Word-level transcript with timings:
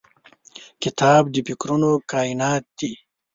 کتاب 0.83 1.23
د 1.33 1.35
فکرونو 1.47 1.91
کائنات 2.11 2.63
دی. 2.79 2.91